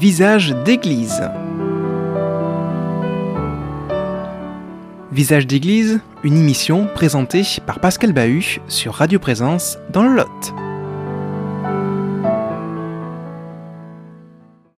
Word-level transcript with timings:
Visage 0.00 0.54
d'église. 0.64 1.20
Visage 5.12 5.46
d'église, 5.46 6.00
une 6.24 6.38
émission 6.38 6.86
présentée 6.94 7.42
par 7.66 7.80
Pascal 7.80 8.14
Bahut 8.14 8.62
sur 8.66 8.94
Radio 8.94 9.18
Présence 9.18 9.76
dans 9.92 10.04
le 10.04 10.16
Lot. 10.16 10.54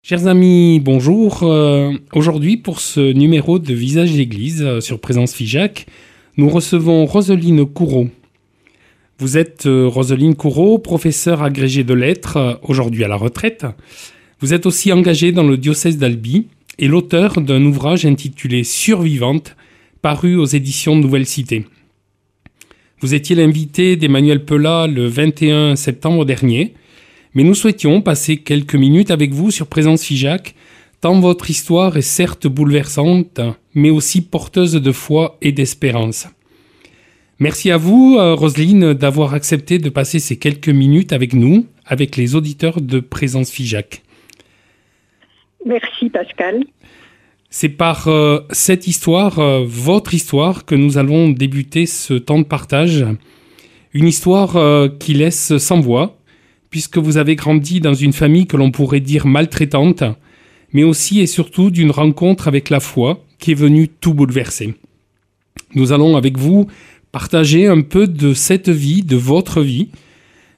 Chers 0.01 0.25
amis, 0.25 0.79
bonjour. 0.79 1.43
Euh, 1.43 1.91
aujourd'hui, 2.15 2.57
pour 2.57 2.79
ce 2.79 3.13
numéro 3.13 3.59
de 3.59 3.75
Visage 3.75 4.13
d'église 4.13 4.63
euh, 4.63 4.81
sur 4.81 4.99
Présence 4.99 5.35
Figeac, 5.35 5.85
nous 6.37 6.49
recevons 6.49 7.05
Roseline 7.05 7.67
Courreau. 7.67 8.09
Vous 9.19 9.37
êtes 9.37 9.67
euh, 9.67 9.85
Roseline 9.87 10.33
professeure 10.33 11.43
agrégée 11.43 11.83
de 11.83 11.93
lettres, 11.93 12.59
aujourd'hui 12.63 13.03
à 13.03 13.07
la 13.07 13.17
retraite. 13.17 13.67
Vous 14.41 14.55
êtes 14.55 14.65
aussi 14.65 14.91
engagée 14.91 15.31
dans 15.31 15.43
le 15.43 15.55
diocèse 15.55 15.99
d'Albi 15.99 16.47
et 16.79 16.87
l'auteur 16.87 17.39
d'un 17.41 17.63
ouvrage 17.63 18.07
intitulé 18.07 18.63
Survivante, 18.63 19.55
paru 20.01 20.35
aux 20.35 20.45
éditions 20.45 20.95
Nouvelle 20.95 21.27
Cité. 21.27 21.67
Vous 23.01 23.13
étiez 23.13 23.35
l'invité 23.35 23.97
d'Emmanuel 23.97 24.43
Pelat 24.43 24.87
le 24.87 25.05
21 25.05 25.75
septembre 25.75 26.25
dernier, 26.25 26.73
mais 27.35 27.43
nous 27.43 27.53
souhaitions 27.53 28.01
passer 28.01 28.37
quelques 28.37 28.73
minutes 28.73 29.11
avec 29.11 29.31
vous 29.31 29.51
sur 29.51 29.67
Présence 29.67 30.03
Figeac, 30.03 30.55
tant 31.01 31.19
votre 31.19 31.51
histoire 31.51 31.95
est 31.95 32.01
certes 32.01 32.47
bouleversante, 32.47 33.41
mais 33.75 33.91
aussi 33.91 34.21
porteuse 34.21 34.73
de 34.73 34.91
foi 34.91 35.37
et 35.43 35.51
d'espérance. 35.51 36.27
Merci 37.37 37.69
à 37.69 37.77
vous, 37.77 38.17
euh, 38.17 38.33
Roselyne, 38.33 38.95
d'avoir 38.95 39.35
accepté 39.35 39.77
de 39.77 39.89
passer 39.89 40.17
ces 40.17 40.37
quelques 40.37 40.69
minutes 40.69 41.13
avec 41.13 41.33
nous, 41.33 41.67
avec 41.85 42.17
les 42.17 42.33
auditeurs 42.33 42.81
de 42.81 42.99
Présence 42.99 43.51
Figeac. 43.51 44.01
Merci 45.65 46.09
Pascal. 46.09 46.63
C'est 47.49 47.69
par 47.69 48.07
euh, 48.07 48.39
cette 48.51 48.87
histoire, 48.87 49.39
euh, 49.39 49.65
votre 49.67 50.13
histoire, 50.13 50.65
que 50.65 50.73
nous 50.73 50.97
allons 50.97 51.29
débuter 51.29 51.85
ce 51.85 52.13
temps 52.13 52.39
de 52.39 52.45
partage. 52.45 53.05
Une 53.93 54.07
histoire 54.07 54.55
euh, 54.55 54.87
qui 54.87 55.13
laisse 55.13 55.57
sans 55.57 55.81
voix, 55.81 56.17
puisque 56.69 56.97
vous 56.97 57.17
avez 57.17 57.35
grandi 57.35 57.81
dans 57.81 57.93
une 57.93 58.13
famille 58.13 58.47
que 58.47 58.55
l'on 58.55 58.71
pourrait 58.71 59.01
dire 59.01 59.27
maltraitante, 59.27 60.03
mais 60.71 60.83
aussi 60.83 61.19
et 61.19 61.27
surtout 61.27 61.71
d'une 61.71 61.91
rencontre 61.91 62.47
avec 62.47 62.69
la 62.69 62.79
foi 62.79 63.25
qui 63.37 63.51
est 63.51 63.55
venue 63.55 63.89
tout 63.89 64.13
bouleverser. 64.13 64.75
Nous 65.75 65.91
allons 65.91 66.15
avec 66.15 66.37
vous 66.37 66.67
partager 67.11 67.67
un 67.67 67.81
peu 67.81 68.07
de 68.07 68.33
cette 68.33 68.69
vie, 68.69 69.03
de 69.03 69.17
votre 69.17 69.61
vie. 69.61 69.89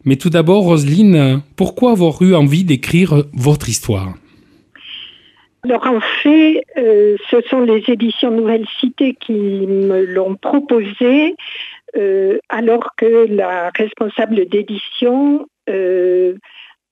Mais 0.06 0.18
tout 0.18 0.30
d'abord, 0.30 0.66
Roselyne, 0.66 1.42
pourquoi 1.56 1.92
avoir 1.92 2.22
eu 2.22 2.36
envie 2.36 2.64
d'écrire 2.64 3.24
votre 3.34 3.68
histoire? 3.70 4.14
Alors 5.66 5.88
en 5.88 6.02
fait, 6.02 6.66
euh, 6.78 7.16
ce 7.30 7.40
sont 7.44 7.62
les 7.62 7.84
éditions 7.88 8.32
Nouvelle 8.32 8.66
Cité 8.82 9.14
qui 9.14 9.32
me 9.32 10.04
l'ont 10.04 10.36
proposé, 10.36 11.36
euh, 11.96 12.38
alors 12.50 12.90
que 12.98 13.28
la 13.30 13.70
responsable 13.70 14.46
d'édition 14.50 15.48
euh, 15.70 16.36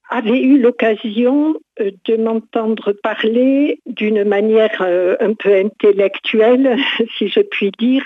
avait 0.10 0.42
eu 0.42 0.58
l'occasion 0.62 1.56
de 1.80 2.16
m'entendre 2.16 2.94
parler 3.04 3.80
d'une 3.88 4.24
manière 4.24 4.82
un 4.82 5.34
peu 5.34 5.54
intellectuelle, 5.54 6.78
si 7.18 7.28
je 7.28 7.42
puis 7.42 7.72
dire, 7.78 8.06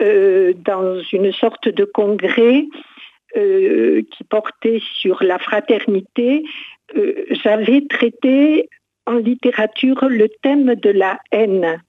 dans 0.00 1.00
une 1.12 1.32
sorte 1.32 1.68
de 1.68 1.84
congrès 1.84 2.66
qui 3.34 4.24
portait 4.30 4.80
sur 5.00 5.22
la 5.24 5.40
fraternité. 5.40 6.44
J'avais 7.30 7.82
traité 7.88 8.68
en 9.06 9.16
littérature 9.16 10.06
le 10.08 10.28
thème 10.42 10.74
de 10.74 10.90
la 10.90 11.18
haine. 11.32 11.80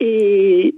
Et 0.00 0.74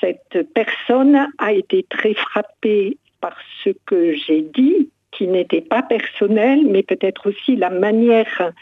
cette 0.00 0.52
personne 0.54 1.28
a 1.38 1.52
été 1.52 1.84
très 1.88 2.14
frappée 2.14 2.96
par 3.20 3.36
ce 3.62 3.70
que 3.86 4.14
j'ai 4.14 4.42
dit, 4.42 4.90
qui 5.10 5.26
n'était 5.26 5.60
pas 5.60 5.82
personnel, 5.82 6.66
mais 6.66 6.82
peut-être 6.82 7.28
aussi 7.28 7.56
la 7.56 7.70
manière 7.70 8.52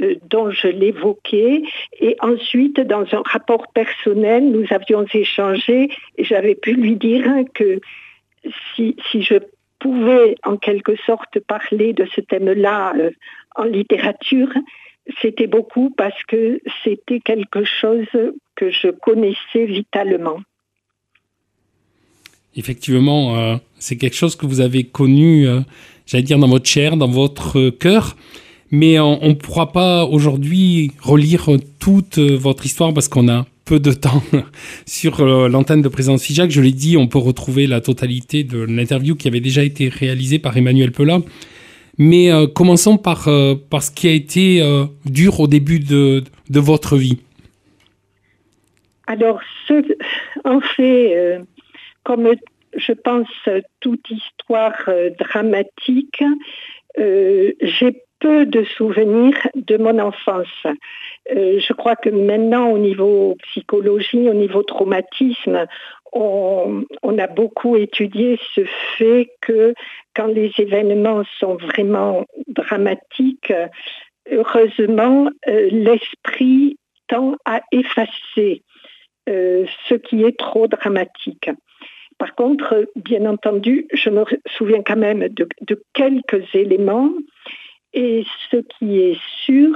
euh, 0.00 0.16
dont 0.28 0.50
je 0.50 0.68
l'évoquais. 0.68 1.62
Et 2.00 2.16
ensuite, 2.20 2.80
dans 2.80 3.06
un 3.12 3.22
rapport 3.24 3.72
personnel, 3.72 4.50
nous 4.50 4.66
avions 4.70 5.06
échangé 5.12 5.88
et 6.18 6.24
j'avais 6.24 6.54
pu 6.54 6.74
lui 6.74 6.96
dire 6.96 7.24
que 7.54 7.80
si, 8.74 8.96
je 9.14 9.36
pouvais 9.78 10.34
en 10.44 10.56
quelque 10.56 10.96
sorte 11.06 11.38
parler 11.40 11.92
de 11.92 12.06
ce 12.14 12.20
thème-là 12.20 12.94
euh, 12.96 13.10
en 13.54 13.64
littérature, 13.64 14.52
c'était 15.20 15.46
beaucoup 15.46 15.90
parce 15.90 16.22
que 16.28 16.60
c'était 16.82 17.20
quelque 17.20 17.64
chose 17.64 18.06
que 18.56 18.70
je 18.70 18.88
connaissais 18.88 19.66
vitalement. 19.66 20.40
Effectivement, 22.56 23.36
euh, 23.36 23.56
c'est 23.78 23.96
quelque 23.96 24.16
chose 24.16 24.36
que 24.36 24.46
vous 24.46 24.60
avez 24.60 24.84
connu, 24.84 25.46
euh, 25.46 25.60
j'allais 26.06 26.22
dire, 26.22 26.38
dans 26.38 26.48
votre 26.48 26.66
chair, 26.66 26.96
dans 26.96 27.08
votre 27.08 27.70
cœur. 27.70 28.16
Mais 28.70 28.98
on 28.98 29.28
ne 29.28 29.34
pourra 29.34 29.72
pas 29.72 30.04
aujourd'hui 30.04 30.90
relire 31.00 31.48
toute 31.78 32.18
votre 32.18 32.66
histoire 32.66 32.92
parce 32.92 33.08
qu'on 33.08 33.28
a 33.28 33.46
peu 33.64 33.80
de 33.80 33.92
temps 33.92 34.22
sur 34.86 35.20
euh, 35.20 35.48
l'antenne 35.48 35.82
de 35.82 35.88
Présence 35.88 36.22
FIJAC. 36.22 36.50
Je 36.50 36.60
l'ai 36.60 36.72
dit, 36.72 36.96
on 36.96 37.06
peut 37.06 37.18
retrouver 37.18 37.66
la 37.66 37.80
totalité 37.80 38.44
de 38.44 38.58
l'interview 38.58 39.14
qui 39.16 39.28
avait 39.28 39.40
déjà 39.40 39.64
été 39.64 39.88
réalisée 39.88 40.38
par 40.38 40.56
Emmanuel 40.56 40.92
Pelat. 40.92 41.20
Mais 41.98 42.32
euh, 42.32 42.46
commençons 42.46 42.98
par, 42.98 43.28
euh, 43.28 43.54
par, 43.54 43.82
ce 43.82 43.90
qui 43.90 44.08
a 44.08 44.12
été 44.12 44.62
euh, 44.62 44.84
dur 45.04 45.40
au 45.40 45.46
début 45.46 45.78
de, 45.78 46.24
de, 46.50 46.60
votre 46.60 46.96
vie. 46.96 47.20
Alors, 49.06 49.40
ce, 49.68 49.74
en 50.44 50.60
fait, 50.60 51.40
comme 52.02 52.30
je 52.76 52.92
pense 52.92 53.28
toute 53.80 54.10
histoire 54.10 54.72
dramatique, 55.18 56.22
j'ai 56.96 58.02
peu 58.20 58.46
de 58.46 58.64
souvenirs 58.64 59.36
de 59.54 59.76
mon 59.76 59.98
enfance. 59.98 60.66
je 61.28 61.72
crois 61.74 61.96
que 61.96 62.08
maintenant, 62.08 62.70
au 62.70 62.78
niveau 62.78 63.36
psychologie, 63.50 64.28
au 64.28 64.34
niveau 64.34 64.62
traumatisme, 64.62 65.66
on, 66.14 67.18
a 67.18 67.26
beaucoup 67.26 67.76
étudié 67.76 68.38
ce 68.54 68.62
fait 68.96 69.30
que 69.40 69.74
quand 70.14 70.26
les 70.26 70.50
événements 70.58 71.24
sont 71.38 71.56
vraiment 71.56 72.24
dramatiques, 72.46 73.52
heureusement, 74.30 75.28
euh, 75.48 75.68
l'esprit 75.70 76.78
tend 77.08 77.36
à 77.44 77.60
effacer 77.72 78.62
euh, 79.28 79.66
ce 79.88 79.94
qui 79.94 80.22
est 80.22 80.38
trop 80.38 80.68
dramatique. 80.68 81.50
Par 82.18 82.34
contre, 82.34 82.86
bien 82.94 83.26
entendu, 83.26 83.86
je 83.92 84.08
me 84.10 84.24
souviens 84.56 84.82
quand 84.82 84.96
même 84.96 85.28
de, 85.28 85.82
quelques 85.94 86.54
éléments. 86.54 87.10
Et 87.92 88.24
ce 88.50 88.56
qui 88.56 89.00
est 89.00 89.18
sûr, 89.44 89.70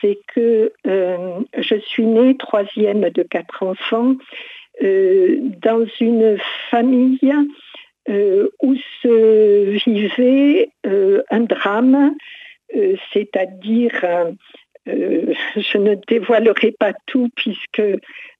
c'est 0.00 0.18
que 0.34 0.72
euh, 0.86 1.40
je 1.56 1.76
suis 1.76 2.04
née 2.04 2.36
troisième 2.36 3.10
de 3.10 3.22
quatre 3.22 3.62
enfants 3.62 4.16
dans 4.80 5.84
une 6.00 6.38
famille 6.70 7.34
euh, 8.08 8.48
où 8.62 8.74
se 9.02 9.78
vivait 9.84 10.70
euh, 10.86 11.22
un 11.30 11.40
drame, 11.40 12.14
c'est-à-dire, 13.12 13.92
je 14.86 15.78
ne 15.78 15.96
dévoilerai 16.06 16.72
pas 16.78 16.92
tout 17.06 17.28
puisque 17.34 17.82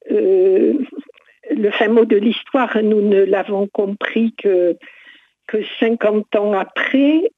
le 0.08 1.70
fin 1.72 1.88
mot 1.88 2.04
de 2.04 2.16
l'histoire, 2.16 2.80
nous 2.80 3.00
ne 3.00 3.24
l'avons 3.24 3.66
compris 3.66 4.32
que, 4.38 4.76
que 5.48 5.58
50 5.80 6.36
ans 6.36 6.52
après, 6.52 7.32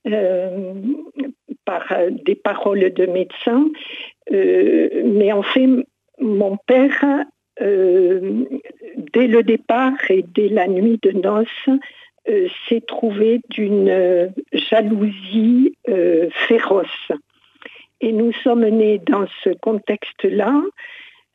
par 1.64 1.94
des 2.10 2.34
paroles 2.34 2.92
de 2.92 3.06
médecins. 3.06 3.66
mais 4.30 5.32
en 5.32 5.42
fait, 5.42 5.68
mon 6.18 6.58
père 6.66 7.24
euh, 7.60 8.44
dès 9.12 9.26
le 9.26 9.42
départ 9.42 9.92
et 10.08 10.24
dès 10.34 10.48
la 10.48 10.68
nuit 10.68 10.98
de 11.02 11.10
noces, 11.10 11.68
euh, 12.28 12.48
s'est 12.68 12.80
trouvé 12.80 13.40
d'une 13.50 13.88
euh, 13.88 14.28
jalousie 14.52 15.76
féroce. 16.48 17.12
Et 18.00 18.12
nous 18.12 18.32
sommes 18.32 18.66
nés 18.66 19.00
dans 19.06 19.26
ce 19.44 19.50
contexte-là. 19.50 20.60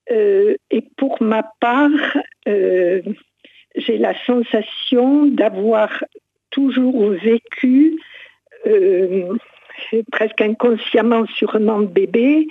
et 0.09 0.81
pour 0.97 1.21
ma 1.21 1.43
part, 1.61 2.17
j'ai 2.45 3.97
la 3.97 4.13
sensation 4.25 5.27
d'avoir 5.27 6.03
toujours 6.49 7.09
vécu 7.11 7.97
presque 10.11 10.41
inconsciemment 10.41 11.25
sûrement 11.27 11.79
bébé, 11.79 12.47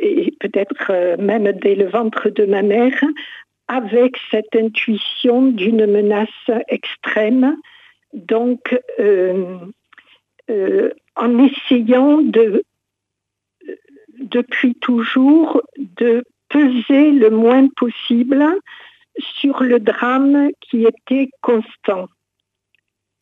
et 0.00 0.34
peut-être 0.40 0.90
euh, 0.90 1.16
même 1.18 1.52
dès 1.52 1.74
le 1.74 1.86
ventre 1.86 2.30
de 2.30 2.46
ma 2.46 2.62
mère, 2.62 2.98
avec 3.68 4.16
cette 4.30 4.56
intuition 4.56 5.42
d'une 5.52 5.86
menace 5.86 6.28
extrême. 6.68 7.56
Donc, 8.12 8.76
euh, 8.98 9.58
euh, 10.50 10.90
en 11.14 11.38
essayant 11.38 12.20
de 12.20 12.64
depuis 14.18 14.74
toujours 14.74 15.62
de 15.78 16.24
peser 16.48 17.12
le 17.12 17.30
moins 17.30 17.68
possible 17.76 18.44
sur 19.18 19.62
le 19.62 19.78
drame 19.78 20.50
qui 20.60 20.84
était 20.84 21.30
constant 21.40 22.08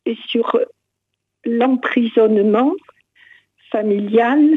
et 0.05 0.17
sur 0.27 0.59
l'emprisonnement 1.45 2.73
familial, 3.71 4.55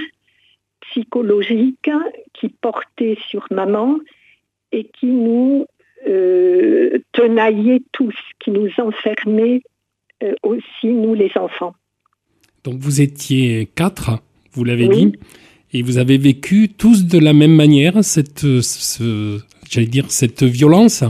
psychologique 0.93 1.91
qui 2.35 2.49
portait 2.49 3.19
sur 3.29 3.47
maman 3.50 3.99
et 4.71 4.85
qui 4.85 5.06
nous 5.06 5.67
euh, 6.06 6.99
tenaillait 7.12 7.83
tous, 7.93 8.15
qui 8.41 8.50
nous 8.50 8.69
enfermait 8.79 9.62
euh, 10.23 10.35
aussi, 10.43 10.87
nous 10.87 11.15
les 11.15 11.33
enfants. 11.37 11.75
Donc 12.65 12.75
vous 12.79 13.00
étiez 13.00 13.69
quatre, 13.75 14.23
vous 14.53 14.65
l'avez 14.65 14.89
dit, 14.89 15.12
et 15.73 15.83
vous 15.83 15.99
avez 15.99 16.19
vécu 16.19 16.69
tous 16.69 17.06
de 17.06 17.19
la 17.19 17.33
même 17.33 17.55
manière 17.55 18.05
cette, 18.05 18.47
j'allais 19.71 19.87
dire, 19.87 20.11
cette 20.11 20.43
violence? 20.43 21.03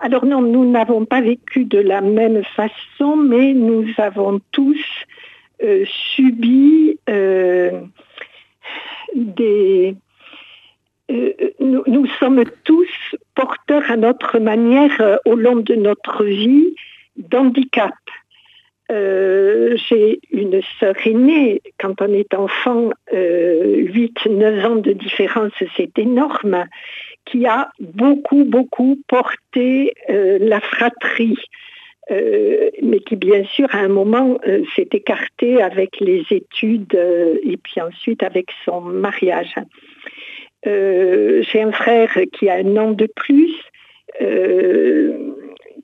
Alors 0.00 0.24
non, 0.24 0.42
nous 0.42 0.70
n'avons 0.70 1.04
pas 1.04 1.20
vécu 1.20 1.64
de 1.64 1.78
la 1.78 2.00
même 2.00 2.42
façon, 2.54 3.16
mais 3.16 3.52
nous 3.52 3.84
avons 3.96 4.40
tous 4.52 4.78
euh, 5.62 5.84
subi 6.14 6.98
euh, 7.08 7.80
Euh, 9.16 9.92
nous, 11.60 12.06
sommes 12.18 12.44
tous 12.64 12.88
porteurs 13.34 13.90
à 13.90 13.96
notre 13.96 14.38
manière 14.38 15.20
au 15.24 15.34
long 15.34 15.56
de 15.56 15.74
notre 15.74 16.24
vie 16.24 16.74
d'handicap. 17.16 17.94
J'ai 18.90 20.20
une 20.30 20.60
sœur 20.80 20.94
aînée, 21.04 21.62
quand 21.78 22.00
on 22.00 22.12
est 22.12 22.34
enfant, 22.34 22.90
8-9 23.12 24.66
ans 24.66 24.76
de 24.76 24.92
différence, 24.92 25.52
c'est 25.76 25.98
énorme 25.98 26.64
qui 27.30 27.46
a 27.46 27.70
beaucoup, 27.80 28.44
beaucoup 28.44 28.98
porté 29.06 29.94
euh, 30.08 30.38
la 30.40 30.60
fratrie, 30.60 31.38
euh, 32.10 32.70
mais 32.82 33.00
qui 33.00 33.16
bien 33.16 33.44
sûr 33.44 33.66
à 33.74 33.78
un 33.78 33.88
moment 33.88 34.38
euh, 34.46 34.64
s'est 34.74 34.88
écarté 34.92 35.62
avec 35.62 36.00
les 36.00 36.24
études 36.30 36.94
et 37.42 37.56
puis 37.56 37.80
ensuite 37.80 38.22
avec 38.22 38.48
son 38.64 38.80
mariage. 38.80 39.54
J'ai 40.64 41.62
un 41.62 41.72
frère 41.72 42.10
qui 42.32 42.50
a 42.50 42.56
un 42.56 42.76
an 42.76 42.90
de 42.90 43.06
plus, 43.06 43.54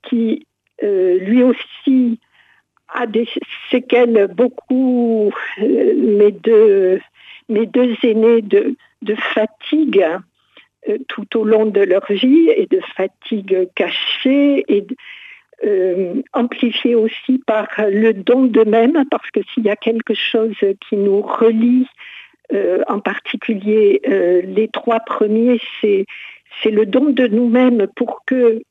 qui 0.02 0.46
lui 0.82 1.42
aussi 1.42 2.18
a 2.88 3.06
des 3.06 3.26
séquelles 3.70 4.28
beaucoup, 4.34 5.32
mes 5.58 6.32
deux, 6.32 7.00
mes 7.48 7.66
deux 7.66 7.94
aînés 8.02 8.42
de, 8.42 8.76
fatigue 9.34 10.06
euh, 10.88 10.98
tout 11.08 11.38
au 11.38 11.44
long 11.44 11.66
de 11.66 11.80
leur 11.80 12.06
vie 12.10 12.48
et 12.56 12.66
de 12.66 12.80
fatigue 12.96 13.68
cachée 13.74 14.64
et 14.68 14.86
euh, 15.66 16.22
amplifiée 16.32 16.94
aussi 16.94 17.42
par 17.46 17.68
le 17.78 18.12
don 18.12 18.44
d'eux-mêmes, 18.44 19.04
parce 19.10 19.30
que 19.30 19.40
s'il 19.52 19.64
y 19.64 19.70
a 19.70 19.76
quelque 19.76 20.14
chose 20.14 20.56
qui 20.88 20.96
nous 20.96 21.20
relie, 21.20 21.86
euh, 22.52 22.82
en 22.88 23.00
particulier 23.00 24.00
les 24.44 24.68
trois 24.68 25.00
premiers, 25.00 25.60
c'est, 25.80 26.06
c'est 26.62 26.70
le 26.70 26.86
don 26.86 27.10
de 27.10 27.26
nous-mêmes 27.26 27.86
pour 27.96 28.22
que 28.26 28.62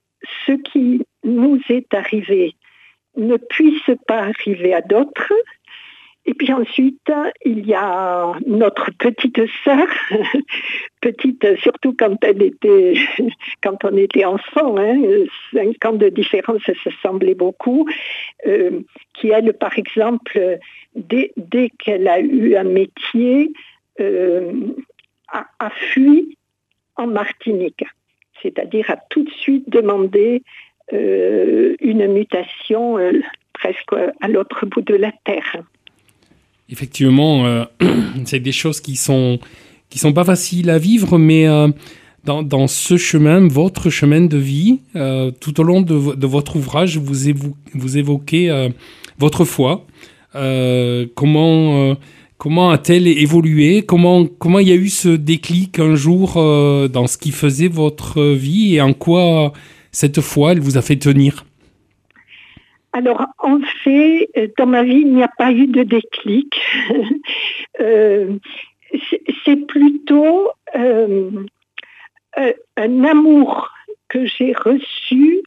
ce 0.45 0.53
qui 0.53 1.01
nous 1.23 1.59
est 1.69 1.93
arrivé 1.93 2.55
ne 3.15 3.37
puisse 3.37 3.91
pas 4.07 4.19
arriver 4.19 4.73
à 4.73 4.81
d'autres 4.81 5.33
et 6.25 6.33
puis 6.33 6.53
ensuite, 6.53 7.11
il 7.43 7.65
y 7.67 7.73
a 7.73 8.33
notre 8.47 8.91
petite 8.91 9.41
sœur, 9.63 9.87
petite 11.01 11.59
surtout 11.59 11.93
quand 11.97 12.15
elle 12.23 12.41
était, 12.41 12.93
quand 13.63 13.83
on 13.83 13.97
était 13.97 14.23
enfant, 14.23 14.77
hein, 14.77 15.01
cinq 15.53 15.83
ans 15.85 15.93
de 15.93 16.07
différence, 16.07 16.61
ça 16.65 16.91
semblait 17.01 17.35
beaucoup, 17.35 17.85
euh, 18.47 18.81
qui 19.13 19.29
elle, 19.29 19.51
par 19.53 19.77
exemple, 19.77 20.59
dès, 20.95 21.33
qu'elle 21.77 22.07
a 22.07 22.21
eu 22.21 22.55
un 22.55 22.63
métier, 22.63 23.51
euh, 23.99 24.53
a, 25.27 25.69
fui 25.71 26.37
en 26.95 27.07
Martinique, 27.07 27.83
c'est-à-dire 28.41 28.89
a 28.89 28.97
tout 29.09 29.23
de 29.23 29.31
suite 29.31 29.69
demandé 29.69 30.43
euh, 30.93 31.75
une 31.81 32.07
mutation 32.07 32.97
presque 33.51 33.93
à 34.21 34.27
l'autre 34.27 34.65
bout 34.67 34.81
de 34.81 34.95
la 34.95 35.11
terre 35.25 35.63
effectivement, 36.69 37.45
euh, 37.45 37.65
c'est 38.25 38.39
des 38.39 38.51
choses 38.51 38.81
qui 38.81 38.95
sont 38.95 39.39
qui 39.89 40.00
sont 40.00 40.13
pas 40.13 40.24
faciles 40.24 40.69
à 40.71 40.80
vivre, 40.80 41.19
mais 41.19 41.48
euh, 41.48 41.68
dans, 42.24 42.42
dans, 42.42 42.68
ce 42.68 42.98
chemin, 42.98 43.48
votre 43.48 43.92
chemin 43.92 44.21
de 44.21 44.38
vie, 44.38 44.80
euh, 44.95 45.30
tout 45.39 45.60
au 45.60 45.63
long 45.63 45.81
de, 45.81 46.15
de, 46.15 46.27
votre 46.27 46.56
ouvrage, 46.56 46.98
vous, 46.98 47.30
vous 47.75 47.98
évoquez 47.98 48.69
votre 49.19 49.45
foi. 49.45 49.86
comment 50.33 51.95
comment 52.39 52.71
a-t-elle 52.71 53.07
évolué? 53.07 53.83
Comment 53.83 54.25
comment 54.25 54.57
il 54.60 54.68
y 54.68 54.71
a 54.71 54.75
eu 54.75 54.89
ce 54.89 55.10
déclic 55.10 55.77
un 55.77 55.95
jour 55.95 56.33
dans 56.36 57.06
ce 57.06 57.18
qui 57.19 57.31
faisait 57.31 57.68
votre 57.68 58.24
vie 58.24 58.75
et 58.75 58.81
en 58.81 58.94
quoi 58.94 59.54
cette 59.92 60.21
foi 60.21 60.54
elle 60.54 60.60
vous 60.60 60.77
a 60.77 60.81
fait 60.81 60.95
tenir? 60.95 61.45
Alors, 62.93 63.25
en 63.39 63.59
fait, 63.83 64.29
euh, 64.37 64.47
dans 64.55 64.67
ma 64.67 64.83
vie, 64.83 65.01
il 65.01 65.15
n'y 65.15 65.23
a 65.23 65.27
pas 65.27 65.51
eu 65.51 65.67
de 65.67 65.83
déclic. 65.83 66.55
Euh, 67.79 68.37
c'est 69.43 69.65
plutôt 69.65 70.51
euh, 70.75 71.31
un 72.77 73.03
amour 73.03 73.71
que 74.09 74.27
j'ai 74.27 74.53
reçu 74.53 75.41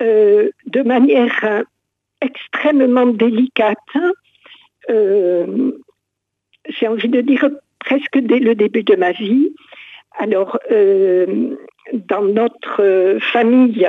de 0.00 0.82
manière 0.82 1.64
extrêmement 2.22 3.04
délicate. 3.04 3.76
j'ai 4.88 6.88
envie 6.88 7.08
de 7.10 7.20
dire 7.20 7.50
presque 7.80 8.18
dès 8.18 8.38
le 8.38 8.54
début 8.54 8.82
de 8.82 8.96
ma 8.96 9.12
vie. 9.12 9.52
Alors, 10.18 10.58
dans 11.92 12.22
notre 12.22 13.18
famille, 13.20 13.86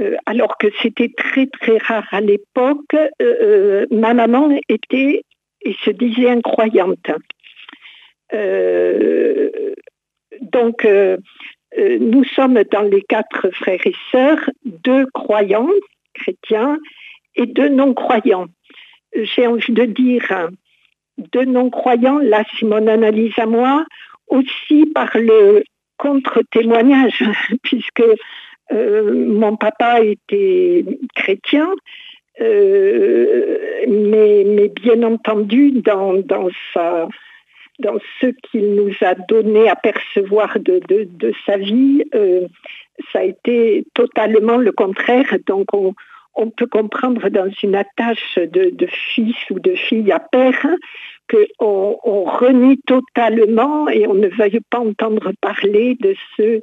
euh, 0.00 0.16
alors 0.26 0.56
que 0.56 0.68
c'était 0.82 1.10
très 1.16 1.46
très 1.46 1.78
rare 1.78 2.06
à 2.10 2.20
l'époque, 2.20 2.94
euh, 2.94 3.06
euh, 3.20 3.86
ma 3.90 4.14
maman 4.14 4.50
était 4.68 5.24
et 5.62 5.76
se 5.84 5.90
disait 5.90 6.30
incroyante. 6.30 7.10
donc, 10.40 10.86
nous 12.00 12.24
sommes 12.24 12.62
dans 12.72 12.82
les 12.82 13.02
quatre 13.02 13.50
frères 13.50 13.86
et 13.86 13.94
sœurs, 14.10 14.48
deux 14.64 15.06
croyants 15.12 15.68
chrétiens 16.14 16.78
et 17.36 17.46
deux 17.46 17.68
non-croyants. 17.68 18.46
J'ai 19.14 19.46
envie 19.46 19.72
de 19.72 19.84
dire 19.84 20.48
deux 21.18 21.44
non-croyants, 21.44 22.20
là 22.20 22.42
c'est 22.58 22.66
mon 22.66 22.86
analyse 22.86 23.38
à 23.38 23.46
moi, 23.46 23.84
aussi 24.28 24.86
par 24.86 25.10
le 25.14 25.62
contre-témoignage, 25.98 27.22
puisque 27.62 28.02
euh, 28.72 29.26
mon 29.26 29.56
papa 29.56 30.00
était 30.00 30.84
chrétien, 31.14 31.68
euh, 32.40 33.58
mais, 33.88 34.68
bien 34.68 35.02
entendu, 35.02 35.72
dans, 35.82 36.14
ce 38.20 38.26
qu'il 38.50 38.74
nous 38.74 38.92
a 39.00 39.14
donné 39.14 39.68
à 39.68 39.76
percevoir 39.76 40.58
de, 40.60 40.80
sa 41.46 41.56
vie, 41.56 42.04
euh, 42.14 42.46
ça 43.12 43.20
a 43.20 43.24
été 43.24 43.84
totalement 43.94 44.56
le 44.56 44.72
contraire. 44.72 45.36
Donc 45.46 45.66
on, 45.72 45.94
peut 46.56 46.66
comprendre 46.66 47.28
dans 47.28 47.50
une 47.62 47.74
attache 47.74 48.38
de, 48.38 48.86
fils 49.14 49.36
ou 49.50 49.58
de 49.58 49.74
fille 49.74 50.10
à 50.10 50.20
père 50.20 50.66
qu'on 51.28 51.98
on 52.02 52.24
renie 52.24 52.80
totalement 52.86 53.88
et 53.88 54.06
on 54.06 54.14
ne 54.14 54.28
veuille 54.28 54.60
pas 54.70 54.80
entendre 54.80 55.32
parler 55.40 55.96
de 56.00 56.14
ce 56.36 56.60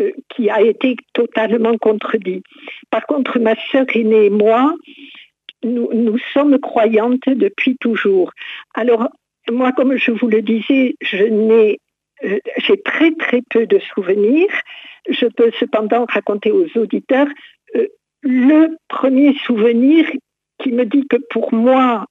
euh, 0.00 0.12
qui 0.28 0.50
a 0.50 0.60
été 0.60 0.96
totalement 1.12 1.76
contredit. 1.78 2.42
Par 2.90 3.06
contre, 3.06 3.38
ma 3.38 3.54
sœur 3.70 3.86
aînée 3.94 4.26
et 4.26 4.30
moi, 4.30 4.74
nous, 5.62 6.18
sommes 6.32 6.58
croyantes 6.58 7.28
depuis 7.28 7.76
toujours. 7.78 8.30
Alors, 8.74 9.08
moi, 9.50 9.72
comme 9.72 9.96
je 9.96 10.10
vous 10.10 10.28
le 10.28 10.42
disais, 10.42 10.96
je 11.00 11.24
n'ai 11.24 11.80
euh, 12.24 12.38
j'ai 12.58 12.80
très 12.82 13.12
très 13.12 13.42
peu 13.42 13.66
de 13.66 13.78
souvenirs. 13.94 14.50
Je 15.08 15.26
peux 15.26 15.50
cependant 15.58 16.06
raconter 16.08 16.50
aux 16.50 16.66
auditeurs 16.76 17.28
euh, 17.74 17.86
le 18.22 18.76
premier 18.88 19.34
souvenir 19.44 20.06
qui 20.58 20.72
me 20.72 20.84
dit 20.84 21.06
que 21.08 21.16
pour 21.30 21.52
moi, 21.52 22.06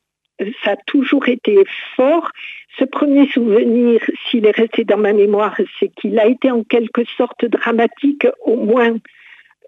ça 0.64 0.72
a 0.72 0.76
toujours 0.88 1.28
été 1.28 1.64
fort. 1.96 2.30
Ce 2.78 2.84
premier 2.84 3.28
souvenir, 3.28 4.02
s'il 4.30 4.46
est 4.46 4.56
resté 4.56 4.84
dans 4.84 4.98
ma 4.98 5.14
mémoire, 5.14 5.56
c'est 5.80 5.90
qu'il 5.90 6.20
a 6.20 6.26
été 6.26 6.52
en 6.52 6.64
quelque 6.64 7.06
sorte 7.18 7.46
dramatique, 7.46 8.28
au 8.42 8.58
moins 8.58 8.98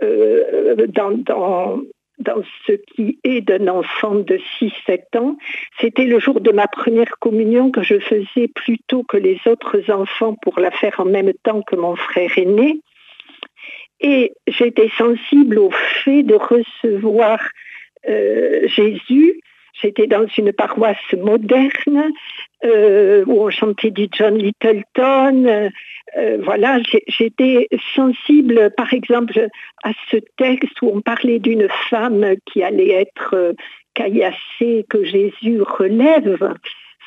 euh, 0.04 0.88
dans, 0.88 1.82
ce 2.68 2.74
qui 2.74 3.20
est 3.24 3.42
d'un 3.42 3.68
enfant 3.68 4.16
de 4.16 4.40
6-7 4.60 5.18
ans. 5.18 5.38
C'était 5.80 6.06
le 6.06 6.20
jour 6.20 6.42
de 6.42 6.52
ma 6.52 6.68
première 6.68 7.18
communion 7.20 7.72
que 7.72 7.82
je 7.82 8.00
faisais 8.00 8.48
plus 8.50 8.80
tôt 8.88 9.04
que 9.04 9.18
les 9.18 9.40
autres 9.46 9.90
enfants 9.90 10.36
pour 10.42 10.60
la 10.60 10.72
faire 10.72 11.00
en 11.00 11.06
même 11.06 11.34
temps 11.44 11.62
que 11.62 11.76
mon 11.76 11.96
frère 11.96 12.38
aîné. 12.38 12.82
Et 14.02 14.34
j'étais 14.48 14.90
sensible 14.98 15.60
au 15.60 15.72
fait 15.72 16.24
de 16.24 16.36
recevoir 16.36 17.40
euh, 18.10 18.68
Jésus. 18.68 19.40
J'étais 19.82 20.08
dans 20.08 20.26
une 20.38 20.54
paroisse 20.54 20.98
moderne 21.14 22.12
euh, 22.64 23.24
où 23.28 23.44
on 23.44 23.50
chantait 23.50 23.92
du 23.92 24.08
John 24.12 24.38
Littleton. 24.38 25.70
Euh, 26.18 26.38
voilà, 26.42 26.80
j'étais 27.08 27.68
sensible, 27.96 28.72
par 28.76 28.94
exemple, 28.94 29.48
à 29.84 29.92
ce 30.10 30.18
texte 30.38 30.82
où 30.82 30.92
on 30.94 31.02
parlait 31.02 31.40
d'une 31.40 31.68
femme 31.90 32.36
qui 32.46 32.64
allait 32.64 32.92
être 32.92 33.54
caillassée, 33.94 34.86
que 34.90 35.04
Jésus 35.04 35.62
relève 35.62 36.54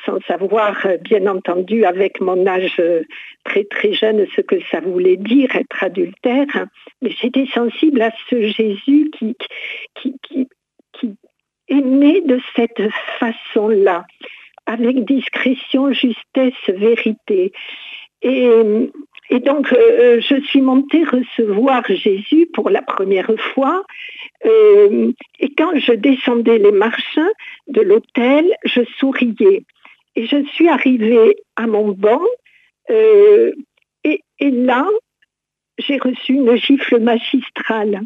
sans 0.05 0.19
savoir, 0.21 0.87
bien 1.01 1.27
entendu, 1.27 1.85
avec 1.85 2.21
mon 2.21 2.47
âge 2.47 2.81
très 3.43 3.65
très 3.65 3.93
jeune, 3.93 4.25
ce 4.35 4.41
que 4.41 4.55
ça 4.71 4.79
voulait 4.79 5.17
dire 5.17 5.55
être 5.55 5.83
adultère. 5.83 6.65
Mais 7.01 7.11
j'étais 7.11 7.45
sensible 7.53 8.01
à 8.01 8.11
ce 8.29 8.41
Jésus 8.41 9.11
qui, 9.11 9.35
qui, 9.95 10.15
qui, 10.23 10.47
qui 10.93 11.15
aimait 11.67 12.21
de 12.21 12.39
cette 12.55 12.81
façon-là, 13.19 14.05
avec 14.71 15.05
discrétion, 15.05 15.91
justesse, 15.91 16.53
vérité. 16.67 17.51
Et, 18.21 18.47
et 19.29 19.39
donc, 19.39 19.71
euh, 19.71 20.21
je 20.21 20.41
suis 20.41 20.61
montée 20.61 21.03
recevoir 21.03 21.83
Jésus 21.87 22.47
pour 22.53 22.69
la 22.69 22.81
première 22.81 23.31
fois. 23.53 23.83
Euh, 24.45 25.11
et 25.39 25.53
quand 25.55 25.71
je 25.79 25.93
descendais 25.93 26.57
les 26.57 26.71
marches 26.71 27.19
de 27.67 27.81
l'hôtel, 27.81 28.53
je 28.65 28.81
souriais. 28.99 29.63
Et 30.15 30.25
je 30.27 30.43
suis 30.53 30.67
arrivée 30.67 31.37
à 31.55 31.67
mon 31.67 31.93
banc 31.93 32.21
euh, 32.89 33.53
et, 34.03 34.19
là, 34.39 34.87
j'ai 35.77 35.97
reçu 35.97 36.33
une 36.33 36.55
gifle 36.55 36.99
magistrale. 36.99 38.01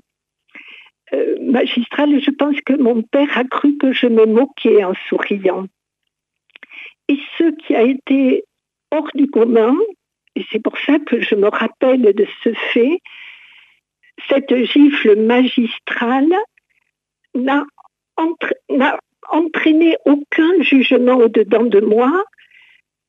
Euh, 1.13 1.37
magistrale, 1.41 2.19
je 2.21 2.31
pense 2.31 2.59
que 2.61 2.73
mon 2.73 3.01
père 3.01 3.37
a 3.37 3.45
cru 3.45 3.77
que 3.77 3.93
je 3.93 4.07
me 4.07 4.25
moquais 4.25 4.83
en 4.83 4.93
souriant. 5.07 5.67
Et 7.07 7.19
ce 7.37 7.51
qui 7.55 7.75
a 7.75 7.83
été 7.83 8.43
hors 8.91 9.09
du 9.13 9.27
commun, 9.29 9.75
et 10.35 10.45
c'est 10.51 10.61
pour 10.61 10.77
ça 10.79 10.99
que 10.99 11.21
je 11.21 11.35
me 11.35 11.47
rappelle 11.47 12.01
de 12.01 12.25
ce 12.43 12.53
fait, 12.73 12.99
cette 14.29 14.55
gifle 14.65 15.15
magistrale 15.15 16.33
n'a 17.33 17.65
entraîné 19.29 19.97
aucun 20.05 20.61
jugement 20.61 21.17
au-dedans 21.17 21.63
de 21.65 21.81
moi. 21.81 22.23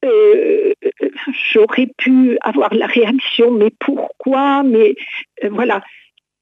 Euh, 0.04 0.72
j'aurais 1.52 1.88
pu 1.98 2.38
avoir 2.42 2.74
la 2.74 2.86
réaction, 2.86 3.50
mais 3.50 3.70
pourquoi? 3.80 4.62
Mais 4.62 4.94
euh, 5.44 5.48
voilà, 5.50 5.82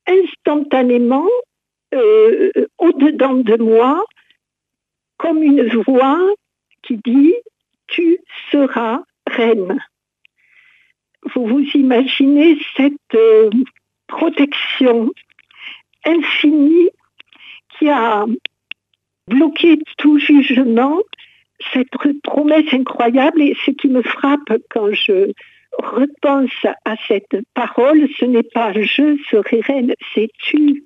instantanément, 0.07 1.29
euh, 1.95 2.51
au-dedans 2.79 3.35
de 3.35 3.57
moi, 3.57 4.05
comme 5.19 5.43
une 5.43 5.69
voix 5.83 6.19
qui 6.87 6.99
dit 7.05 7.35
Tu 7.89 8.19
seras 8.51 9.01
reine. 9.27 9.79
Vous 11.35 11.47
vous 11.47 11.65
imaginez 11.75 12.59
cette 12.77 13.19
protection 14.07 15.11
infinie 16.05 16.91
qui 17.79 17.89
a 17.89 18.27
bloquer 19.29 19.79
tout 19.97 20.19
jugement, 20.19 20.99
cette 21.73 21.89
promesse 22.23 22.73
incroyable, 22.73 23.41
et 23.41 23.57
ce 23.65 23.71
qui 23.71 23.89
me 23.89 24.03
frappe 24.03 24.53
quand 24.71 24.93
je 24.93 25.33
repense 25.79 26.67
à 26.85 26.95
cette 27.09 27.37
parole, 27.55 28.07
ce 28.19 28.25
n'est 28.25 28.43
pas 28.43 28.73
je 28.73 29.17
serai 29.31 29.61
reine, 29.61 29.95
c'est 30.15 30.29
tu 30.39 30.85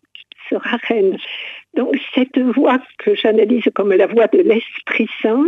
seras 0.48 0.78
reine. 0.88 1.18
Donc 1.74 1.96
cette 2.14 2.38
voix 2.38 2.78
que 2.98 3.14
j'analyse 3.14 3.64
comme 3.74 3.92
la 3.92 4.06
voix 4.06 4.28
de 4.28 4.38
l'Esprit 4.38 5.08
Saint, 5.20 5.44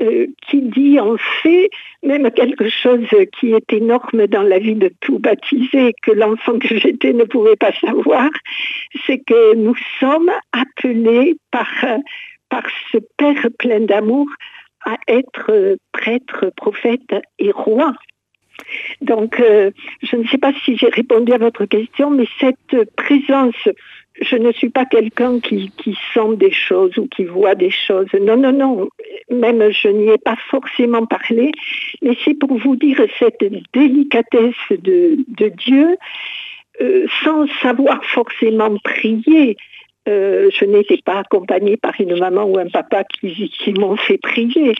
euh, 0.00 0.26
qui 0.48 0.62
dit 0.62 0.98
en 0.98 1.16
fait 1.16 1.70
même 2.02 2.30
quelque 2.32 2.68
chose 2.68 3.06
qui 3.38 3.52
est 3.52 3.72
énorme 3.72 4.26
dans 4.26 4.42
la 4.42 4.58
vie 4.58 4.74
de 4.74 4.90
tout 5.00 5.18
baptisé, 5.18 5.94
que 6.02 6.10
l'enfant 6.10 6.58
que 6.58 6.76
j'étais 6.76 7.12
ne 7.12 7.24
pouvait 7.24 7.56
pas 7.56 7.72
savoir, 7.80 8.28
c'est 9.06 9.18
que 9.18 9.54
nous 9.54 9.76
sommes 10.00 10.32
appelés 10.52 11.36
par, 11.50 11.70
par 12.48 12.64
ce 12.90 12.98
Père 13.16 13.46
plein 13.58 13.80
d'amour 13.80 14.26
à 14.84 14.96
être 15.08 15.76
prêtre, 15.92 16.52
prophète 16.56 17.14
et 17.38 17.50
roi. 17.50 17.94
Donc, 19.00 19.40
euh, 19.40 19.70
je 20.02 20.16
ne 20.16 20.26
sais 20.26 20.38
pas 20.38 20.52
si 20.64 20.76
j'ai 20.76 20.88
répondu 20.88 21.32
à 21.32 21.38
votre 21.38 21.64
question, 21.64 22.10
mais 22.10 22.26
cette 22.40 22.94
présence 22.96 23.68
je 24.20 24.36
ne 24.36 24.52
suis 24.52 24.70
pas 24.70 24.84
quelqu'un 24.84 25.40
qui, 25.40 25.72
sent 26.12 26.36
des 26.36 26.52
choses 26.52 26.96
ou 26.98 27.08
qui 27.08 27.24
voit 27.24 27.54
des 27.54 27.70
choses. 27.70 28.06
Non, 28.20 28.36
non, 28.36 28.52
non. 28.52 28.88
Même 29.30 29.70
je 29.72 29.88
n'y 29.88 30.08
ai 30.08 30.18
pas 30.18 30.36
forcément 30.50 31.04
parlé. 31.06 31.50
Mais 32.02 32.16
c'est 32.24 32.34
pour 32.34 32.56
vous 32.56 32.76
dire 32.76 33.00
cette 33.18 33.44
délicatesse 33.72 34.54
de, 34.70 35.24
Dieu, 35.56 35.96
euh, 36.80 37.06
sans 37.24 37.46
savoir 37.62 38.04
forcément 38.04 38.76
prier. 38.84 39.56
Euh, 40.06 40.50
je 40.52 40.64
n'étais 40.66 40.98
pas 41.04 41.20
accompagnée 41.20 41.78
par 41.78 41.98
une 41.98 42.18
maman 42.18 42.44
ou 42.44 42.58
un 42.58 42.68
papa 42.68 43.04
qui, 43.04 43.72
m'ont 43.72 43.96
fait 43.96 44.18
prier. 44.18 44.74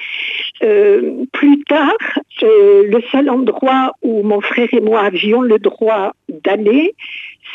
Euh, 0.63 1.25
plus 1.33 1.63
tard, 1.65 1.97
le 2.43 3.01
seul 3.11 3.31
endroit 3.31 3.93
où 4.03 4.23
mon 4.23 4.41
frère 4.41 4.69
et 4.73 4.81
moi 4.81 5.01
avions 5.01 5.41
le 5.41 5.59
droit 5.59 6.13
d'aller, 6.29 6.95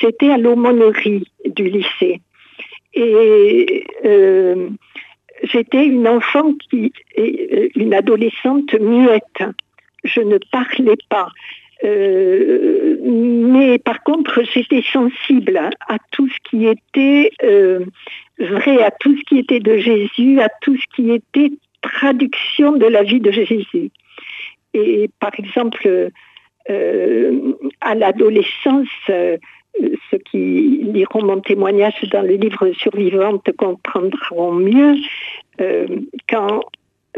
c'était 0.01 0.31
à 0.31 0.37
l'aumônerie 0.37 1.27
du 1.45 1.65
lycée. 1.69 2.21
Et 2.93 3.85
euh, 4.05 4.69
j'étais 5.43 5.85
une 5.85 6.07
enfant 6.07 6.53
qui, 6.69 6.91
euh, 7.17 7.69
une 7.75 7.93
adolescente 7.93 8.73
muette. 8.73 9.43
Je 10.03 10.21
ne 10.21 10.37
parlais 10.51 10.97
pas. 11.09 11.29
Euh, 11.83 12.97
mais 13.01 13.79
par 13.79 14.03
contre, 14.03 14.43
j'étais 14.43 14.83
sensible 14.91 15.57
à, 15.57 15.97
tout 16.11 16.27
ce 16.27 16.49
qui 16.49 16.67
était 16.67 17.31
vrai, 18.39 18.83
à 18.83 18.91
tout 18.91 19.15
ce 19.17 19.23
qui 19.23 19.39
était 19.39 19.59
de 19.59 19.77
Jésus, 19.77 20.41
à 20.41 20.49
tout 20.61 20.75
ce 20.75 20.85
qui 20.95 21.11
était 21.11 21.51
traduction 21.81 22.73
de 22.73 22.85
la 22.85 23.03
vie 23.03 23.21
de 23.21 23.31
Jésus. 23.31 23.91
Et 24.73 25.09
par 25.19 25.31
exemple, 25.37 26.11
à 26.67 27.95
l'adolescence, 27.95 28.87
ceux 30.11 30.17
qui 30.31 30.83
liront 30.93 31.23
mon 31.23 31.39
témoignage 31.39 32.01
dans 32.11 32.21
le 32.21 32.35
livre 32.35 32.71
Survivante 32.73 33.49
comprendront 33.57 34.53
mieux 34.53 34.95
euh, 35.61 35.87
quand 36.27 36.61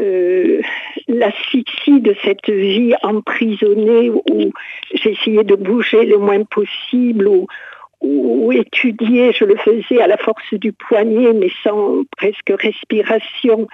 euh, 0.00 0.60
l'asphyxie 1.08 2.00
de 2.00 2.14
cette 2.24 2.48
vie 2.48 2.94
emprisonnée 3.02 4.10
où 4.10 4.52
j'essayais 4.94 5.44
de 5.44 5.54
bouger 5.54 6.04
le 6.06 6.18
moins 6.18 6.44
possible 6.44 7.28
ou, 7.28 8.52
étudier, 8.52 9.32
je 9.32 9.44
le 9.44 9.56
faisais 9.56 10.02
à 10.02 10.08
la 10.08 10.16
force 10.16 10.54
du 10.54 10.72
poignet 10.72 11.32
mais 11.32 11.50
sans 11.62 12.02
presque 12.16 12.52
respiration. 12.58 13.68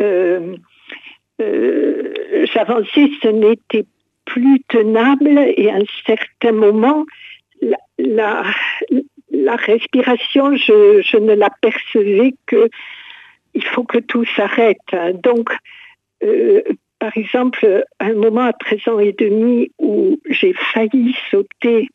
Euh, 0.00 0.54
j'avançais, 1.40 3.10
ce 3.20 3.28
n'était 3.28 3.84
plus 4.24 4.60
tenable 4.68 5.38
et 5.56 5.70
à 5.70 5.76
un 5.76 5.84
certain 6.06 6.52
moment, 6.52 7.04
la, 7.98 8.44
la, 9.30 9.56
respiration, 9.56 10.56
je, 10.56 11.16
ne 11.18 11.34
l'apercevais 11.34 12.34
que 12.46 12.68
il 13.54 13.64
faut 13.64 13.84
que 13.84 13.98
tout 13.98 14.24
s'arrête. 14.36 14.78
Donc, 15.22 15.50
euh, 16.22 16.62
par 16.98 17.16
exemple, 17.16 17.84
un 18.00 18.14
moment 18.14 18.46
à 18.46 18.52
13 18.52 18.88
ans 18.88 18.98
et 18.98 19.12
demi 19.12 19.70
où 19.78 20.18
j'ai 20.28 20.52
failli 20.52 21.14
sauter 21.30 21.88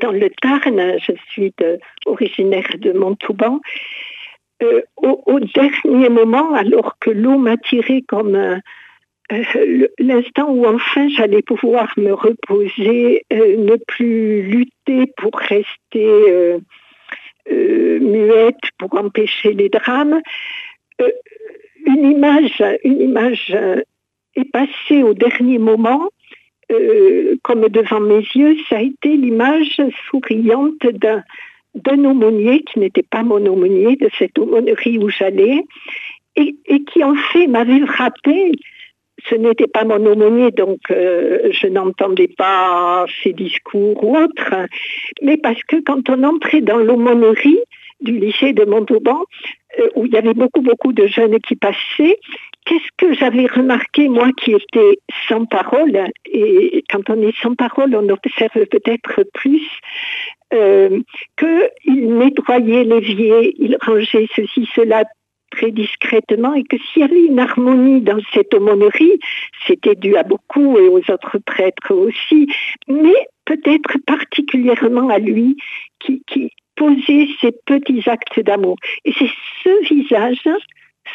dans 0.00 0.12
le 0.12 0.30
Tarn, 0.42 0.98
je 1.00 1.12
suis 1.30 1.54
originaire 2.06 2.68
de 2.78 2.92
Montauban, 2.92 3.60
euh, 4.62 4.82
au, 4.96 5.40
dernier 5.40 6.08
moment, 6.08 6.52
alors 6.52 6.98
que 6.98 7.10
l'eau 7.10 7.38
m'a 7.38 7.56
tiré 7.56 8.02
comme 8.02 8.34
euh, 8.34 8.58
l'instant 9.98 10.50
où 10.50 10.66
enfin 10.66 11.08
j'allais 11.08 11.42
pouvoir 11.42 11.92
me 11.96 12.12
reposer, 12.12 13.24
ne 13.30 13.76
plus 13.86 14.42
lutter 14.42 15.12
pour 15.16 15.32
rester 15.38 16.58
euh, 17.50 17.98
muette, 18.00 18.60
pour 18.78 18.94
empêcher 18.94 19.52
les 19.52 19.68
drames, 19.68 20.20
une 21.86 22.10
image, 22.10 22.62
une 22.84 23.00
image 23.00 23.56
est 24.34 24.50
passée 24.52 25.02
au 25.02 25.14
dernier 25.14 25.58
moment, 25.58 26.10
comme 27.42 27.68
devant 27.68 28.00
mes 28.00 28.24
yeux, 28.34 28.56
ça 28.68 28.78
a 28.78 28.82
été 28.82 29.16
l'image 29.16 29.80
souriante 30.10 30.86
d'un 30.92 31.22
d'un 31.74 32.04
aumônier 32.04 32.62
qui 32.62 32.78
n'était 32.78 33.02
pas 33.02 33.22
mon 33.22 33.44
aumônier, 33.46 33.96
de 33.96 34.08
cette 34.18 34.38
aumônerie 34.38 34.98
où 34.98 35.08
j'allais, 35.08 35.64
et, 36.36 36.54
qui 36.84 37.02
en 37.02 37.14
fait 37.14 37.46
m'avait 37.46 37.84
frappé. 37.86 38.52
Ce 39.26 39.34
n'était 39.34 39.66
pas 39.66 39.84
mon 39.84 40.04
aumônier, 40.06 40.50
donc 40.50 40.78
euh, 40.90 41.50
je 41.50 41.66
n'entendais 41.66 42.28
pas 42.28 43.06
ses 43.22 43.32
discours 43.32 44.02
ou 44.02 44.16
autres, 44.16 44.54
mais 45.22 45.36
parce 45.36 45.62
que 45.64 45.76
quand 45.82 46.08
on 46.08 46.22
entrait 46.22 46.60
dans 46.60 46.78
l'aumônerie 46.78 47.58
du 48.00 48.18
lycée 48.18 48.52
de 48.52 48.64
Montauban, 48.64 49.24
euh, 49.80 49.88
où 49.96 50.06
il 50.06 50.12
y 50.12 50.16
avait 50.16 50.34
beaucoup, 50.34 50.60
beaucoup 50.60 50.92
de 50.92 51.06
jeunes 51.06 51.40
qui 51.40 51.56
passaient, 51.56 52.18
qu'est-ce 52.64 52.90
que 52.96 53.12
j'avais 53.14 53.46
remarqué, 53.46 54.08
moi 54.08 54.28
qui 54.40 54.52
étais 54.52 54.98
sans 55.28 55.46
parole, 55.46 56.10
et 56.26 56.84
quand 56.90 57.10
on 57.10 57.20
est 57.22 57.36
sans 57.42 57.54
parole, 57.54 57.94
on 57.96 58.08
observe 58.08 58.66
peut-être 58.66 59.24
plus, 59.34 59.66
euh, 60.54 61.00
qu'il 61.36 62.18
nettoyait 62.18 62.84
l'évier, 62.84 63.54
il 63.58 63.76
rangeait 63.84 64.28
ceci, 64.34 64.68
cela 64.74 65.04
très 65.50 65.70
discrètement 65.70 66.54
et 66.54 66.64
que 66.64 66.76
s'il 66.76 67.02
y 67.02 67.04
avait 67.04 67.26
une 67.26 67.38
harmonie 67.38 68.00
dans 68.00 68.18
cette 68.32 68.54
aumônerie, 68.54 69.18
c'était 69.66 69.94
dû 69.94 70.16
à 70.16 70.22
beaucoup 70.22 70.78
et 70.78 70.88
aux 70.88 71.02
autres 71.10 71.38
prêtres 71.38 71.94
aussi, 71.94 72.48
mais 72.86 73.26
peut-être 73.44 73.98
particulièrement 74.06 75.08
à 75.08 75.18
lui 75.18 75.56
qui, 76.00 76.22
posait 76.76 77.26
ces 77.40 77.50
petits 77.66 78.08
actes 78.08 78.38
d'amour. 78.38 78.76
Et 79.04 79.12
c'est 79.18 79.30
ce 79.64 79.92
visage 79.92 80.48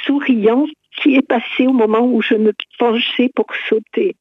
souriant 0.05 0.65
qui 0.97 1.15
est 1.15 1.25
passé 1.25 1.67
au 1.67 1.71
moment 1.71 2.05
où 2.05 2.21
je 2.21 2.35
me 2.35 2.51
penchais 2.77 3.31
pour 3.33 3.47
sauter. 3.69 4.17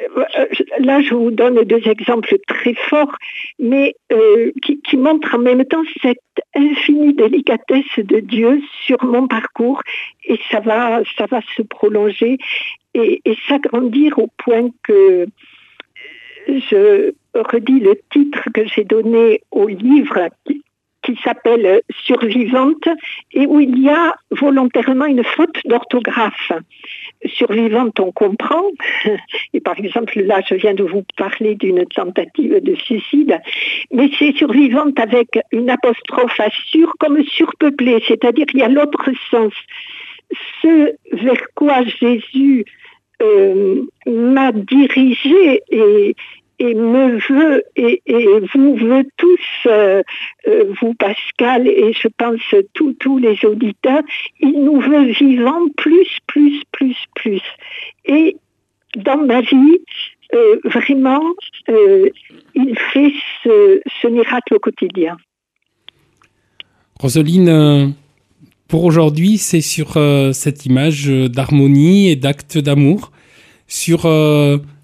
Euh, 0.00 0.46
là, 0.80 1.00
je 1.00 1.14
vous 1.14 1.30
donne 1.30 1.62
deux 1.64 1.86
exemples 1.88 2.36
très 2.46 2.74
forts, 2.74 3.16
mais 3.58 3.94
euh, 4.12 4.50
qui, 4.62 4.96
montrent 4.96 5.34
en 5.34 5.38
même 5.38 5.64
temps 5.64 5.82
cette 6.02 6.18
infinie 6.54 7.14
délicatesse 7.14 7.98
de 7.98 8.20
Dieu 8.20 8.60
sur 8.86 9.02
mon 9.04 9.26
parcours, 9.28 9.82
et 10.24 10.38
ça 10.50 10.60
va, 10.60 11.02
se 11.04 11.62
prolonger 11.62 12.38
et, 12.94 13.20
s'agrandir 13.48 14.18
au 14.18 14.28
point 14.38 14.68
que 14.82 15.26
je 16.48 17.12
redis 17.34 17.80
le 17.80 18.00
titre 18.12 18.48
que 18.52 18.66
j'ai 18.66 18.84
donné 18.84 19.42
au 19.50 19.66
livre 19.66 20.28
s'appelle 21.22 21.82
Survivante 22.04 22.88
et 23.32 23.46
où 23.46 23.60
il 23.60 23.78
y 23.78 23.88
a 23.88 24.14
volontairement 24.30 25.06
une 25.06 25.24
faute 25.24 25.58
d'orthographe. 25.64 26.52
Survivante, 27.26 27.98
on 28.00 28.12
comprend. 28.12 28.64
Et 29.54 29.60
par 29.60 29.78
exemple, 29.78 30.20
là, 30.20 30.40
je 30.48 30.54
viens 30.54 30.74
de 30.74 30.84
vous 30.84 31.04
parler 31.16 31.54
d'une 31.54 31.84
tentative 31.86 32.60
de 32.60 32.74
suicide, 32.74 33.38
mais 33.92 34.10
c'est 34.18 34.34
survivante 34.36 34.98
avec 34.98 35.38
une 35.52 35.70
apostrophe 35.70 36.38
assure 36.40 36.92
comme 36.98 37.22
surpeuplée, 37.24 38.02
c'est-à-dire 38.06 38.46
il 38.52 38.60
y 38.60 38.62
a 38.62 38.68
l'autre 38.68 39.10
sens. 39.30 39.52
Ce 40.62 40.94
vers 41.12 41.46
quoi 41.54 41.82
Jésus 41.84 42.64
euh, 43.22 43.82
m'a 44.06 44.52
dirigé 44.52 45.62
et, 45.70 46.16
et 46.58 46.74
me 46.74 47.18
veut 47.28 47.64
et, 47.76 48.02
vous 48.54 48.76
veut 48.76 49.06
tous, 49.16 49.66
euh, 49.66 50.02
euh, 50.46 50.72
vous 50.80 50.94
Pascal 50.94 51.66
et 51.66 51.92
je 51.92 52.08
pense 52.16 52.40
tous 52.74 53.18
les 53.18 53.44
auditeurs, 53.44 54.02
il 54.40 54.64
nous 54.64 54.80
veut 54.80 55.06
vivants 55.12 55.66
plus, 55.76 56.18
plus, 56.26 56.62
plus, 56.72 56.96
plus. 57.14 57.42
Et 58.04 58.36
dans 58.96 59.18
ma 59.18 59.40
vie, 59.40 59.78
euh, 60.34 60.58
vraiment, 60.64 61.22
il 62.54 62.78
fait 62.92 63.12
ce, 63.42 63.80
ce, 64.00 64.08
miracle 64.08 64.54
au 64.54 64.58
quotidien. 64.58 65.16
Roseline, 67.00 67.94
pour 68.68 68.84
aujourd'hui, 68.84 69.38
c'est 69.38 69.60
sur 69.60 69.98
cette 70.32 70.66
image 70.66 71.08
d'harmonie 71.08 72.10
et 72.10 72.16
d'acte 72.16 72.58
d'amour, 72.58 73.10
sur 73.66 74.06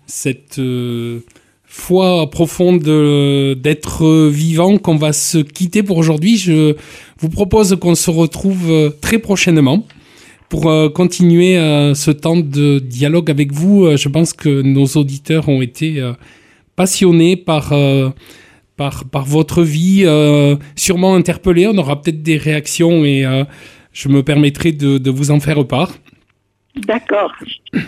cette 0.06 0.60
foi 1.72 2.28
profonde 2.28 2.82
d'être 2.82 4.28
vivant 4.28 4.76
qu'on 4.76 4.96
va 4.96 5.12
se 5.12 5.38
quitter 5.38 5.84
pour 5.84 5.98
aujourd'hui. 5.98 6.36
Je 6.36 6.74
vous 7.20 7.28
propose 7.28 7.76
qu'on 7.80 7.94
se 7.94 8.10
retrouve 8.10 8.70
euh, 8.70 8.90
très 9.00 9.18
prochainement 9.18 9.86
pour 10.48 10.68
euh, 10.68 10.88
continuer 10.88 11.56
euh, 11.56 11.94
ce 11.94 12.10
temps 12.10 12.36
de 12.36 12.80
dialogue 12.80 13.30
avec 13.30 13.52
vous. 13.52 13.96
Je 13.96 14.08
pense 14.08 14.32
que 14.32 14.62
nos 14.62 14.84
auditeurs 14.96 15.48
ont 15.48 15.62
été 15.62 16.02
passionnés 16.74 17.36
par, 17.36 17.72
par, 18.76 19.04
par 19.04 19.24
votre 19.24 19.62
vie, 19.62 20.04
sûrement 20.74 21.14
interpellés. 21.14 21.68
On 21.68 21.78
aura 21.78 22.02
peut-être 22.02 22.22
des 22.22 22.36
réactions 22.36 23.04
et 23.04 23.24
je 23.92 24.08
me 24.08 24.24
permettrai 24.24 24.72
de, 24.72 24.98
de 24.98 25.10
vous 25.10 25.30
en 25.30 25.38
faire 25.38 25.64
part. 25.66 25.92
D'accord. 26.74 27.32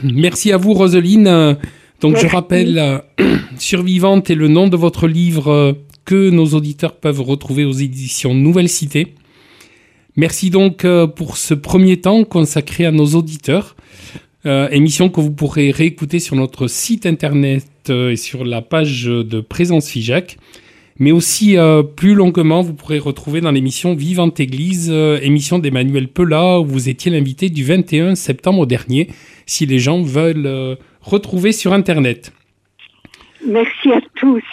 Merci 0.04 0.52
à 0.52 0.56
vous, 0.56 0.72
Roseline. 0.72 1.56
Donc 2.02 2.16
je 2.16 2.26
rappelle, 2.26 2.78
euh, 2.78 2.98
Survivante 3.58 4.28
est 4.28 4.34
le 4.34 4.48
nom 4.48 4.66
de 4.66 4.76
votre 4.76 5.06
livre 5.06 5.48
euh, 5.52 5.72
que 6.04 6.30
nos 6.30 6.46
auditeurs 6.46 6.96
peuvent 6.96 7.20
retrouver 7.20 7.64
aux 7.64 7.72
éditions 7.72 8.34
Nouvelle 8.34 8.68
Cité. 8.68 9.14
Merci 10.16 10.50
donc 10.50 10.84
euh, 10.84 11.06
pour 11.06 11.36
ce 11.36 11.54
premier 11.54 12.00
temps 12.00 12.24
consacré 12.24 12.84
à 12.86 12.90
nos 12.90 13.06
auditeurs. 13.06 13.76
émission 14.44 15.08
que 15.08 15.20
vous 15.20 15.30
pourrez 15.30 15.70
réécouter 15.70 16.18
sur 16.18 16.34
notre 16.34 16.66
site 16.66 17.06
internet 17.06 17.64
et 17.88 18.16
sur 18.16 18.44
la 18.44 18.60
page 18.60 19.04
de 19.04 19.40
Présence 19.40 19.88
FIJAC. 19.88 20.38
Mais 20.98 21.12
aussi 21.12 21.56
plus 21.96 22.14
longuement, 22.14 22.62
vous 22.62 22.74
pourrez 22.74 22.98
retrouver 22.98 23.40
dans 23.40 23.50
l'émission 23.50 23.94
Vivante 23.94 24.40
Église, 24.40 24.90
émission 24.90 25.58
d'Emmanuel 25.58 26.08
Pella, 26.08 26.60
où 26.60 26.66
vous 26.66 26.88
étiez 26.88 27.10
l'invité 27.10 27.48
du 27.48 27.64
21 27.64 28.14
septembre 28.14 28.66
dernier, 28.66 29.08
si 29.46 29.66
les 29.66 29.78
gens 29.78 30.02
veulent 30.02 30.76
retrouver 31.00 31.52
sur 31.52 31.72
Internet. 31.72 32.32
Merci 33.46 33.90
à 33.90 34.00
tous. 34.14 34.44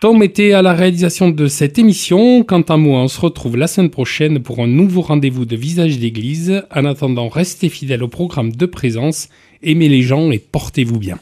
Tom 0.00 0.22
était 0.22 0.52
à 0.52 0.60
la 0.60 0.74
réalisation 0.74 1.30
de 1.30 1.46
cette 1.46 1.78
émission. 1.78 2.44
Quant 2.44 2.60
à 2.60 2.76
moi, 2.76 3.00
on 3.00 3.08
se 3.08 3.18
retrouve 3.18 3.56
la 3.56 3.66
semaine 3.66 3.88
prochaine 3.88 4.42
pour 4.42 4.60
un 4.60 4.66
nouveau 4.66 5.00
rendez-vous 5.00 5.46
de 5.46 5.56
Visage 5.56 5.98
d'église. 5.98 6.62
En 6.70 6.84
attendant, 6.84 7.28
restez 7.28 7.70
fidèles 7.70 8.02
au 8.02 8.08
programme 8.08 8.52
de 8.52 8.66
présence, 8.66 9.30
aimez 9.62 9.88
les 9.88 10.02
gens 10.02 10.30
et 10.30 10.38
portez-vous 10.38 10.98
bien. 10.98 11.18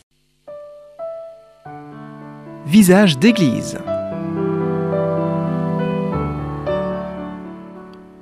Visage 2.67 3.19
d'église. 3.19 3.79